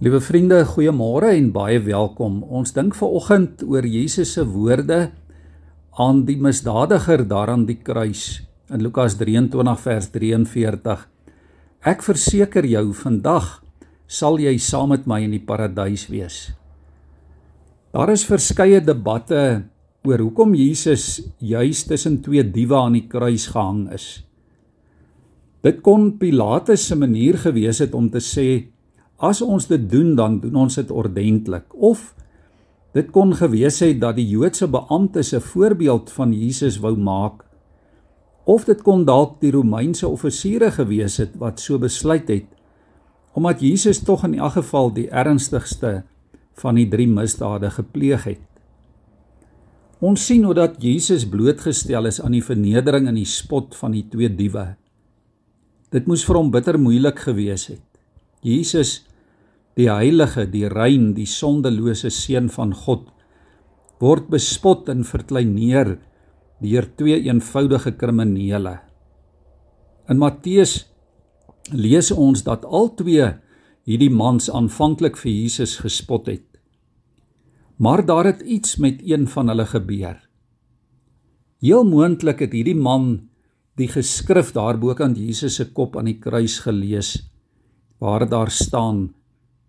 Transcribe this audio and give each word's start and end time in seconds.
Liewe 0.00 0.16
vriende, 0.24 0.62
goeiemôre 0.64 1.34
en 1.36 1.50
baie 1.52 1.76
welkom. 1.84 2.38
Ons 2.48 2.70
dink 2.72 2.94
ver 2.96 3.10
oggend 3.18 3.60
oor 3.68 3.84
Jesus 3.84 4.30
se 4.32 4.46
woorde 4.48 5.10
aan 6.00 6.22
die 6.24 6.38
misdadiger 6.40 7.26
daar 7.28 7.52
aan 7.52 7.66
die 7.68 7.76
kruis 7.76 8.38
in 8.72 8.80
Lukas 8.80 9.18
23 9.20 9.82
vers 9.82 10.08
43. 10.14 11.04
Ek 11.92 12.06
verseker 12.08 12.64
jou, 12.64 12.86
vandag 12.96 13.50
sal 14.08 14.40
jy 14.40 14.56
saam 14.56 14.94
met 14.94 15.04
my 15.04 15.20
in 15.26 15.36
die 15.36 15.42
paradys 15.44 16.06
wees. 16.08 16.40
Daar 17.92 18.16
is 18.16 18.24
verskeie 18.24 18.80
debatte 18.80 19.68
oor 20.08 20.24
hoekom 20.30 20.56
Jesus 20.56 21.26
juis 21.44 21.84
tussen 21.84 22.22
twee 22.24 22.48
diewe 22.48 22.80
aan 22.80 22.96
die 22.96 23.04
kruis 23.04 23.50
gehang 23.52 23.90
is. 23.92 24.22
Dit 25.60 25.84
kon 25.84 26.14
Pilatus 26.16 26.88
se 26.88 26.96
manier 26.96 27.36
gewees 27.44 27.84
het 27.84 27.92
om 27.92 28.08
te 28.08 28.24
sê 28.24 28.50
As 29.20 29.42
ons 29.44 29.66
dit 29.68 29.82
doen, 29.90 30.14
dan 30.16 30.38
doen 30.40 30.62
ons 30.64 30.74
dit 30.80 30.90
ordentlik. 30.90 31.68
Of 31.76 32.14
dit 32.96 33.10
kon 33.12 33.34
gewees 33.36 33.82
het 33.84 34.00
dat 34.00 34.16
die 34.16 34.26
Joodse 34.28 34.66
beamptes 34.66 35.34
'n 35.34 35.44
voorbeeld 35.44 36.10
van 36.10 36.32
Jesus 36.32 36.80
wou 36.80 36.96
maak. 36.96 37.44
Of 38.44 38.64
dit 38.64 38.82
kon 38.82 39.04
dalk 39.04 39.40
die 39.40 39.50
Romeinse 39.50 40.08
offisiere 40.08 40.70
gewees 40.70 41.16
het 41.16 41.36
wat 41.38 41.60
so 41.60 41.78
besluit 41.78 42.28
het 42.28 42.46
omdat 43.32 43.60
Jesus 43.60 44.02
tog 44.02 44.24
in 44.24 44.34
elk 44.34 44.52
geval 44.52 44.90
die 44.92 45.08
ernstigste 45.08 46.02
van 46.58 46.74
die 46.74 46.88
drie 46.88 47.08
misdade 47.08 47.70
gepleeg 47.70 48.24
het. 48.24 48.42
Ons 50.00 50.26
sien 50.26 50.44
hoe 50.44 50.54
dat 50.54 50.82
Jesus 50.82 51.28
blootgestel 51.28 52.08
is 52.08 52.20
aan 52.20 52.32
die 52.32 52.44
vernedering 52.44 53.06
en 53.08 53.14
die 53.14 53.28
spot 53.28 53.76
van 53.76 53.92
die 53.92 54.06
twee 54.08 54.30
diewe. 54.34 54.74
Dit 55.90 56.06
moes 56.06 56.24
vir 56.24 56.40
hom 56.40 56.50
bitter 56.50 56.78
moeilik 56.80 57.18
gewees 57.18 57.68
het. 57.68 57.84
Jesus 58.40 59.04
die 59.78 59.88
heilige, 59.90 60.46
die 60.50 60.66
rein, 60.68 61.12
die 61.14 61.28
sondelose 61.28 62.10
seun 62.10 62.50
van 62.52 62.74
God 62.74 63.08
word 64.00 64.30
bespot 64.32 64.88
en 64.88 65.04
verkleineer 65.04 65.98
deur 66.60 66.86
twee 66.96 67.20
eenvoudige 67.26 67.92
kriminele. 68.00 68.78
In 70.08 70.20
Matteus 70.20 70.86
lees 71.70 72.10
ons 72.10 72.42
dat 72.46 72.64
al 72.64 72.90
twee 72.98 73.28
hierdie 73.88 74.12
mans 74.12 74.48
aanvanklik 74.52 75.18
vir 75.20 75.32
Jesus 75.32 75.78
gespot 75.84 76.28
het. 76.28 76.46
Maar 77.80 78.04
daar 78.04 78.32
het 78.32 78.42
iets 78.42 78.76
met 78.76 79.00
een 79.04 79.26
van 79.28 79.48
hulle 79.48 79.66
gebeur. 79.68 80.18
Heel 81.60 81.84
moontlik 81.84 82.40
het 82.44 82.56
hierdie 82.56 82.76
man 82.76 83.28
die 83.80 83.88
geskrif 83.88 84.52
daarbo 84.56 84.94
aan 84.96 85.16
Jesus 85.16 85.56
se 85.60 85.70
kop 85.72 85.96
aan 85.96 86.08
die 86.08 86.18
kruis 86.20 86.58
gelees 86.64 87.14
waar 88.00 88.26
daar 88.28 88.50
staan 88.50 89.10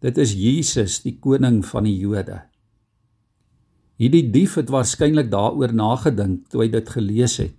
Dit 0.00 0.16
is 0.16 0.32
Jesus, 0.32 1.02
die 1.04 1.18
koning 1.20 1.60
van 1.68 1.84
die 1.84 1.98
Jode. 2.00 2.38
Hierdie 4.00 4.30
dief 4.32 4.54
het 4.56 4.70
waarskynlik 4.72 5.28
daaroor 5.28 5.74
nagedink 5.76 6.46
toe 6.48 6.64
hy 6.64 6.70
dit 6.72 6.88
gelees 6.88 7.36
het. 7.42 7.56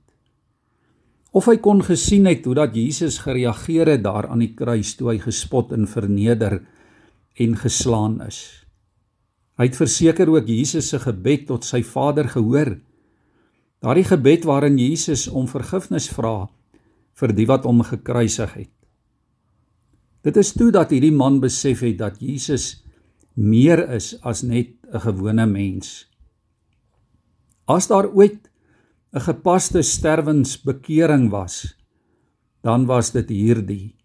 Of 1.37 1.45
hy 1.47 1.59
kon 1.61 1.83
gesien 1.85 2.25
het 2.25 2.47
hoe 2.49 2.55
dat 2.57 2.73
Jesus 2.75 3.21
gereageer 3.23 3.93
het 3.93 4.01
daar 4.03 4.27
aan 4.33 4.41
die 4.41 4.55
kruis 4.57 4.95
toe 4.97 5.13
hy 5.13 5.19
gespot 5.21 5.69
en 5.71 5.85
verneder 5.87 6.57
en 7.37 7.53
geslaan 7.61 8.17
is. 8.25 8.41
Hy 9.61 9.69
het 9.69 9.77
verseker 9.77 10.33
ook 10.33 10.49
Jesus 10.49 10.89
se 10.89 10.99
gebed 10.99 11.45
tot 11.51 11.67
sy 11.67 11.83
Vader 11.85 12.25
gehoor. 12.33 12.73
Daardie 13.85 14.07
gebed 14.09 14.49
waarin 14.49 14.81
Jesus 14.81 15.27
om 15.29 15.45
vergifnis 15.45 16.09
vra 16.09 16.49
vir 17.21 17.37
die 17.37 17.45
wat 17.45 17.69
hom 17.69 17.85
gekruisig 17.85 18.57
het. 18.57 18.80
Dit 20.21 20.37
is 20.37 20.53
toe 20.53 20.69
dat 20.73 20.91
hierdie 20.93 21.13
man 21.13 21.39
besef 21.41 21.81
het 21.81 21.97
dat 21.97 22.19
Jesus 22.21 22.83
meer 23.33 23.81
is 23.89 24.13
as 24.21 24.43
net 24.45 24.77
'n 24.93 24.99
gewone 24.99 25.45
mens. 25.45 26.07
As 27.65 27.87
daar 27.87 28.07
ooit 28.13 28.49
'n 29.13 29.19
gepaste 29.19 29.81
sterwensbekering 29.81 31.29
was, 31.29 31.75
dan 32.61 32.85
was 32.85 33.11
dit 33.11 33.29
hierdie. 33.29 33.95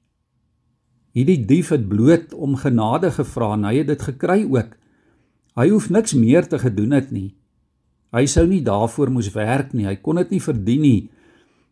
Hierdie 1.12 1.44
dief 1.44 1.68
het 1.68 1.88
bloot 1.88 2.32
om 2.32 2.56
genade 2.56 3.10
gevra 3.10 3.52
en 3.52 3.64
hy 3.64 3.76
het 3.76 3.86
dit 3.86 4.02
gekry 4.02 4.44
ook. 4.44 4.76
Hy 5.56 5.68
hoef 5.68 5.90
niks 5.90 6.14
meer 6.14 6.48
te 6.48 6.58
gedoen 6.58 6.90
het 6.90 7.10
nie. 7.10 7.34
Hy 8.12 8.26
sou 8.26 8.46
nie 8.46 8.62
daarvoor 8.62 9.10
moes 9.10 9.32
werk 9.32 9.72
nie. 9.72 9.86
Hy 9.86 9.96
kon 9.96 10.16
dit 10.16 10.30
nie 10.30 10.40
verdien 10.40 10.80
nie. 10.80 11.10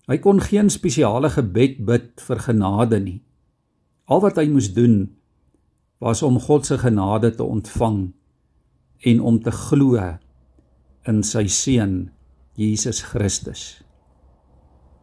Hy 0.08 0.18
kon 0.18 0.40
geen 0.40 0.70
spesiale 0.70 1.30
gebed 1.30 1.84
bid 1.84 2.20
vir 2.20 2.38
genade 2.38 3.00
nie. 3.00 3.20
Al 4.04 4.20
wat 4.20 4.36
hy 4.36 4.48
moes 4.52 4.68
doen 4.76 5.06
was 6.04 6.20
om 6.26 6.36
God 6.40 6.66
se 6.68 6.76
genade 6.78 7.30
te 7.38 7.44
ontvang 7.44 8.12
en 9.08 9.20
om 9.20 9.38
te 9.40 9.52
glo 9.52 10.00
in 11.08 11.22
sy 11.24 11.46
seun 11.48 12.10
Jesus 12.60 13.00
Christus. 13.08 13.82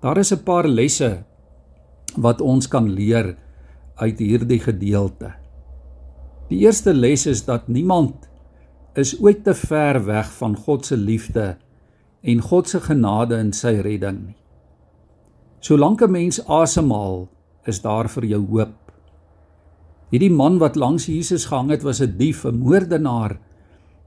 Daar 0.02 0.18
is 0.18 0.32
'n 0.32 0.44
paar 0.44 0.68
lesse 0.68 1.24
wat 2.16 2.42
ons 2.42 2.68
kan 2.68 2.90
leer 2.90 3.38
uit 3.96 4.20
hierdie 4.20 4.60
gedeelte. 4.60 5.34
Die 6.50 6.60
eerste 6.60 6.94
les 6.94 7.26
is 7.26 7.46
dat 7.46 7.68
niemand 7.68 8.30
is 8.96 9.16
ooit 9.22 9.44
te 9.44 9.54
ver 9.54 10.06
weg 10.06 10.32
van 10.32 10.56
God 10.56 10.86
se 10.86 10.98
liefde 10.98 11.58
en 12.22 12.42
God 12.42 12.70
se 12.70 12.80
genade 12.80 13.36
en 13.36 13.54
sy 13.54 13.80
redding 13.82 14.26
nie. 14.26 14.38
Solank 15.60 16.02
'n 16.02 16.12
mens 16.12 16.46
asemhaal, 16.48 17.30
is 17.66 17.82
daar 17.82 18.10
vir 18.10 18.26
jou 18.26 18.48
hoop. 18.48 18.91
Hierdie 20.12 20.32
man 20.32 20.60
wat 20.60 20.76
langs 20.76 21.08
Jesus 21.08 21.48
gehang 21.48 21.72
het, 21.72 21.84
was 21.84 22.02
'n 22.02 22.18
dief, 22.18 22.46
'n 22.46 22.60
moordenaar. 22.60 23.40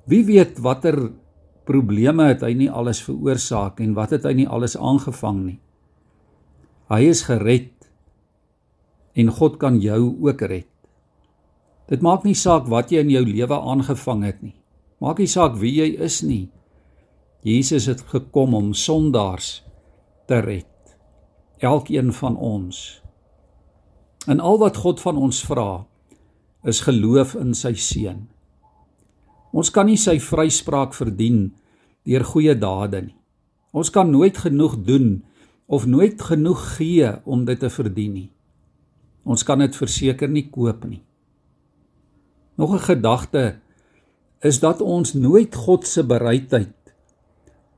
Wie 0.06 0.24
weet 0.24 0.60
watter 0.60 1.12
probleme 1.64 2.28
het 2.28 2.44
hy 2.44 2.52
nie 2.56 2.70
alles 2.70 3.02
veroorsaak 3.04 3.80
en 3.80 3.94
wat 3.96 4.14
het 4.16 4.26
hy 4.28 4.34
nie 4.42 4.48
alles 4.48 4.76
aangevang 4.76 5.40
nie. 5.44 5.58
Hy 6.92 7.00
is 7.08 7.24
gered 7.28 7.88
en 9.16 9.30
God 9.32 9.56
kan 9.62 9.80
jou 9.80 10.00
ook 10.26 10.42
red. 10.50 10.68
Dit 11.88 12.04
maak 12.04 12.24
nie 12.24 12.36
saak 12.36 12.68
wat 12.72 12.92
jy 12.92 13.04
in 13.04 13.12
jou 13.12 13.24
lewe 13.24 13.56
aangevang 13.56 14.24
het 14.24 14.42
nie. 14.42 14.56
Maak 15.00 15.20
nie 15.20 15.28
saak 15.28 15.56
wie 15.60 15.72
jy 15.80 15.88
is 16.04 16.22
nie. 16.24 16.48
Jesus 17.44 17.86
het 17.90 18.00
gekom 18.08 18.54
om 18.56 18.72
sondaars 18.72 19.62
te 20.28 20.40
red. 20.40 20.70
Elkeen 21.60 22.12
van 22.12 22.36
ons. 22.36 23.00
En 24.26 24.40
al 24.40 24.58
wat 24.58 24.80
God 24.80 25.00
van 25.04 25.20
ons 25.20 25.42
vra, 25.44 25.84
is 26.64 26.80
geloof 26.86 27.34
in 27.38 27.54
sy 27.54 27.74
seun. 27.76 28.24
Ons 29.54 29.70
kan 29.70 29.86
nie 29.86 30.00
sy 30.00 30.16
vryspraak 30.18 30.96
verdien 30.96 31.52
deur 32.04 32.24
goeie 32.26 32.54
dade 32.58 33.02
nie. 33.06 33.16
Ons 33.74 33.90
kan 33.90 34.10
nooit 34.10 34.36
genoeg 34.38 34.76
doen 34.86 35.24
of 35.66 35.86
nooit 35.86 36.20
genoeg 36.22 36.60
gee 36.76 37.10
om 37.24 37.44
dit 37.44 37.58
te 37.58 37.70
verdien 37.70 38.14
nie. 38.14 38.30
Ons 39.24 39.42
kan 39.46 39.58
dit 39.58 39.76
verseker 39.76 40.30
nie 40.30 40.46
koop 40.52 40.84
nie. 40.84 41.02
Nog 42.56 42.74
'n 42.74 42.86
gedagte 42.86 43.58
is 44.42 44.60
dat 44.60 44.80
ons 44.80 45.14
nooit 45.14 45.54
God 45.54 45.86
se 45.86 46.02
bereidheid 46.02 46.94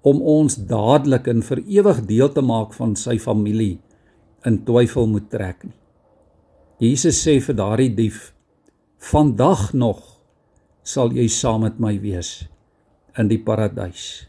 om 0.02 0.22
ons 0.22 0.56
dadelik 0.56 1.26
en 1.26 1.42
vir 1.42 1.62
ewig 1.66 2.04
deel 2.06 2.28
te 2.32 2.42
maak 2.42 2.74
van 2.74 2.96
sy 2.96 3.18
familie 3.18 3.78
in 4.44 4.64
twyfel 4.64 5.06
moet 5.06 5.30
trek 5.30 5.64
nie. 5.64 5.78
Jesus 6.78 7.18
sê 7.26 7.40
vir 7.40 7.54
daardie 7.54 7.94
dief 7.94 8.35
Vandag 8.96 9.74
nog 9.76 10.00
sal 10.80 11.12
jy 11.12 11.26
saam 11.28 11.66
met 11.66 11.76
my 11.78 11.98
wees 12.00 12.46
in 13.20 13.28
die 13.28 13.38
paradys. 13.38 14.24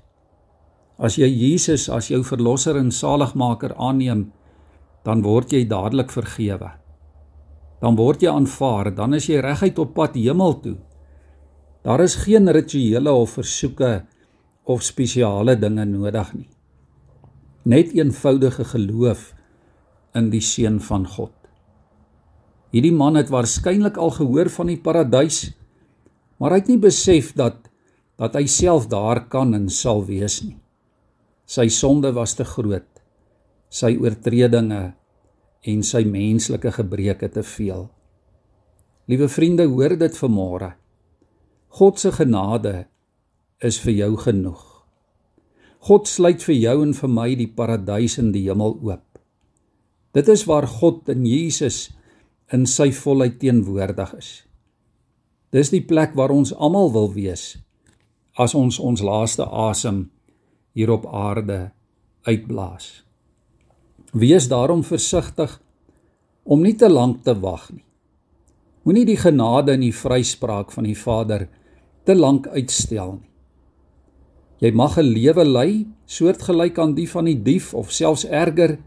As 1.00 1.16
jy 1.16 1.30
Jesus 1.30 1.88
as 1.88 2.10
jou 2.12 2.20
verlosser 2.28 2.76
en 2.76 2.92
saligmaker 2.92 3.78
aanneem, 3.80 4.26
dan 5.08 5.24
word 5.24 5.54
jy 5.56 5.64
dadelik 5.70 6.12
vergewe. 6.12 6.74
Dan 7.80 7.96
word 7.96 8.26
jy 8.26 8.34
aanvaar, 8.34 8.92
dan 8.92 9.16
is 9.16 9.30
jy 9.30 9.40
reguit 9.40 9.80
op 9.80 9.94
pad 9.96 10.18
hemel 10.20 10.58
toe. 10.60 10.76
Daar 11.88 12.04
is 12.04 12.18
geen 12.26 12.52
rituele 12.52 13.14
of 13.14 13.38
versoeke 13.38 14.02
of 14.68 14.84
spesiale 14.84 15.56
dinge 15.56 15.86
nodig 15.88 16.34
nie. 16.36 16.50
Net 17.64 17.96
eenvoudige 17.96 18.68
geloof 18.68 19.32
in 20.18 20.28
die 20.34 20.44
seun 20.44 20.82
van 20.84 21.08
God. 21.08 21.37
Hierdie 22.74 22.94
man 22.94 23.16
het 23.16 23.32
waarskynlik 23.32 23.98
al 23.98 24.12
gehoor 24.18 24.50
van 24.52 24.72
die 24.72 24.80
paradys, 24.82 25.46
maar 26.38 26.54
hy 26.54 26.62
het 26.62 26.72
nie 26.72 26.82
besef 26.82 27.34
dat 27.38 27.64
dat 28.18 28.34
hy 28.34 28.48
self 28.50 28.88
daar 28.90 29.28
kan 29.30 29.54
en 29.54 29.68
sal 29.70 30.02
wees 30.08 30.40
nie. 30.42 30.58
Sy 31.46 31.68
sonde 31.70 32.10
was 32.16 32.34
te 32.34 32.44
groot. 32.50 32.88
Sy 33.70 33.94
oortredinge 34.02 34.82
en 35.70 35.84
sy 35.86 36.02
menslike 36.08 36.72
gebreke 36.80 37.30
te 37.30 37.44
veel. 37.46 37.86
Liewe 39.08 39.30
vriende, 39.30 39.68
hoor 39.70 39.94
dit 40.02 40.18
vanmôre. 40.18 40.72
God 41.78 42.02
se 42.02 42.12
genade 42.12 42.88
is 43.64 43.78
vir 43.84 43.94
jou 44.00 44.10
genoeg. 44.26 44.64
God 45.88 46.10
sluit 46.10 46.42
vir 46.44 46.58
jou 46.58 46.76
en 46.84 46.96
vir 46.98 47.12
my 47.14 47.28
die 47.38 47.52
paradys 47.54 48.18
in 48.20 48.34
die 48.34 48.48
hemel 48.48 48.76
oop. 48.82 49.06
Dit 50.18 50.28
is 50.34 50.48
waar 50.50 50.66
God 50.68 51.08
in 51.14 51.28
Jesus 51.30 51.92
in 52.54 52.66
sy 52.66 52.92
volheid 52.96 53.40
teenwoordig 53.42 54.14
is. 54.18 54.30
Dis 55.52 55.72
die 55.72 55.84
plek 55.84 56.16
waar 56.16 56.32
ons 56.32 56.54
almal 56.54 56.92
wil 56.96 57.12
wees 57.16 57.58
as 58.38 58.54
ons 58.54 58.78
ons 58.80 59.02
laaste 59.02 59.46
asem 59.50 60.04
hier 60.78 60.92
op 60.94 61.08
aarde 61.10 61.72
uitblaas. 62.28 63.02
Wees 64.14 64.48
daarom 64.52 64.84
versigtig 64.86 65.58
om 66.44 66.62
nie 66.62 66.76
te 66.78 66.90
lank 66.90 67.24
te 67.26 67.34
wag 67.42 67.72
nie. 67.74 67.84
Moenie 68.86 69.08
die 69.10 69.20
genade 69.20 69.74
en 69.74 69.84
die 69.84 69.96
vryspraak 69.96 70.72
van 70.72 70.86
die 70.88 70.96
Vader 70.96 71.48
te 72.08 72.16
lank 72.16 72.48
uitstel 72.48 73.18
nie. 73.18 73.32
Jy 74.58 74.72
mag 74.74 74.98
'n 74.98 75.06
lewe 75.14 75.46
lei 75.46 75.88
soortgelyk 76.06 76.80
aan 76.80 76.96
die 76.96 77.10
van 77.10 77.26
die 77.26 77.42
dief 77.44 77.74
of 77.74 77.92
selfs 77.92 78.26
erger 78.26 78.78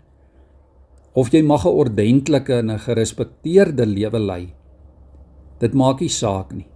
of 1.14 1.32
jy 1.32 1.42
mag 1.42 1.64
'n 1.66 1.74
ordentlike 1.82 2.54
en 2.58 2.70
'n 2.70 2.78
gerespekteerde 2.78 3.86
lewe 3.86 4.18
lei. 4.18 4.54
Dit 5.58 5.74
maak 5.74 6.00
nie 6.00 6.08
saak 6.08 6.52
nie. 6.52 6.66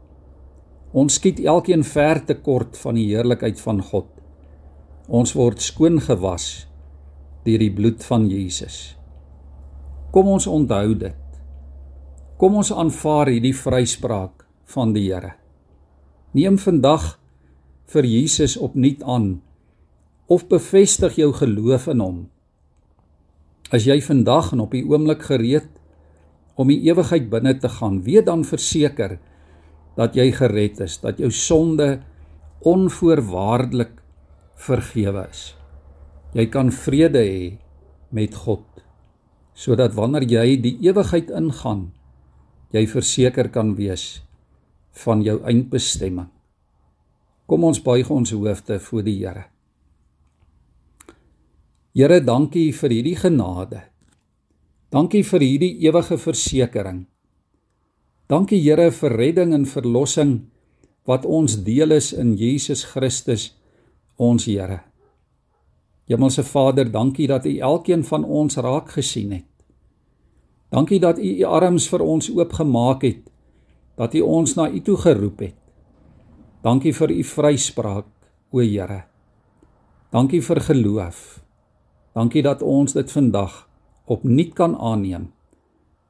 Ons 0.92 1.14
skiet 1.14 1.40
elkeen 1.40 1.84
ver 1.84 2.24
te 2.24 2.34
kort 2.34 2.78
van 2.78 2.94
die 2.94 3.08
heerlikheid 3.08 3.60
van 3.60 3.82
God. 3.82 4.06
Ons 5.08 5.32
word 5.34 5.62
skoon 5.62 6.00
gewas 6.00 6.66
deur 7.44 7.58
die 7.58 7.72
bloed 7.72 8.04
van 8.04 8.28
Jesus. 8.28 8.96
Kom 10.10 10.28
ons 10.28 10.46
onthou 10.46 10.94
dit. 10.94 11.16
Kom 12.38 12.54
ons 12.54 12.72
aanvaar 12.72 13.26
hierdie 13.26 13.54
vryspraak 13.54 14.46
van 14.64 14.92
die 14.92 15.08
Here. 15.12 15.34
Neem 16.32 16.58
vandag 16.58 17.18
vir 17.86 18.04
Jesus 18.04 18.56
opnuut 18.56 19.02
aan 19.02 19.42
of 20.26 20.46
bevestig 20.48 21.16
jou 21.16 21.32
geloof 21.32 21.88
in 21.92 22.00
hom. 22.00 22.18
As 23.74 23.88
jy 23.88 23.96
vandag 24.04 24.52
en 24.54 24.62
op 24.62 24.74
die 24.76 24.84
oomblik 24.86 25.24
gereed 25.26 25.66
om 26.54 26.68
die 26.70 26.78
ewigheid 26.86 27.26
binne 27.32 27.56
te 27.58 27.70
gaan, 27.80 28.02
weet 28.06 28.28
dan 28.28 28.44
verseker 28.46 29.16
dat 29.98 30.14
jy 30.14 30.28
gered 30.36 30.78
is, 30.84 31.00
dat 31.02 31.18
jou 31.18 31.30
sonde 31.34 32.04
onvoorwaardelik 32.62 33.96
vergewe 34.62 35.26
is. 35.26 35.42
Jy 36.34 36.46
kan 36.54 36.70
vrede 36.74 37.22
hê 37.22 37.42
met 38.14 38.36
God 38.44 38.62
sodat 39.54 39.94
wanneer 39.94 40.24
jy 40.26 40.56
die 40.58 40.72
ewigheid 40.82 41.28
ingaan, 41.30 41.84
jy 42.74 42.82
verseker 42.90 43.46
kan 43.54 43.76
wees 43.78 44.24
van 45.04 45.22
jou 45.22 45.36
eindbestemming. 45.46 46.26
Kom 47.46 47.66
ons 47.70 47.78
buig 47.78 48.10
ons 48.10 48.34
hoofde 48.34 48.80
voor 48.82 49.06
die 49.06 49.20
Here. 49.20 49.53
Here, 51.94 52.18
dankie 52.18 52.72
vir 52.74 52.90
hierdie 52.90 53.14
genade. 53.14 53.84
Dankie 54.90 55.22
vir 55.22 55.42
hierdie 55.46 55.76
ewige 55.86 56.16
versekering. 56.18 57.04
Dankie 58.26 58.58
Here 58.58 58.88
vir 58.90 59.14
redding 59.14 59.52
en 59.54 59.62
verlossing 59.62 60.32
wat 61.06 61.22
ons 61.22 61.60
deel 61.62 61.94
is 61.94 62.10
in 62.10 62.32
Jesus 62.34 62.82
Christus, 62.90 63.52
ons 64.18 64.48
Here. 64.48 64.80
Hemelse 66.10 66.42
Vader, 66.42 66.90
dankie 66.90 67.28
dat 67.30 67.46
U 67.46 67.52
elkeen 67.62 68.02
van 68.02 68.26
ons 68.26 68.58
raak 68.58 68.90
gesien 68.96 69.30
het. 69.38 69.46
Dankie 70.74 70.98
dat 70.98 71.22
U 71.22 71.30
U 71.30 71.46
arms 71.46 71.86
vir 71.92 72.02
ons 72.02 72.32
oopgemaak 72.34 73.06
het, 73.06 73.22
dat 73.94 74.18
U 74.18 74.24
ons 74.40 74.56
na 74.58 74.66
U 74.66 74.82
toe 74.82 74.98
geroep 74.98 75.46
het. 75.46 75.56
Dankie 76.66 76.96
vir 76.96 77.14
U 77.14 77.22
vryspraak, 77.22 78.10
o 78.50 78.66
Here. 78.66 79.04
Dankie 80.10 80.42
vir 80.42 80.64
geloof. 80.72 81.43
Dankie 82.14 82.42
dat 82.42 82.62
ons 82.62 82.92
dit 82.94 83.12
vandag 83.12 83.64
opnuut 84.04 84.52
kan 84.54 84.76
aanneem 84.78 85.32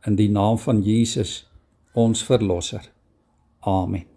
in 0.04 0.16
die 0.20 0.30
naam 0.30 0.58
van 0.58 0.82
Jesus, 0.84 1.46
ons 1.92 2.24
verlosser. 2.24 2.90
Amen. 3.60 4.13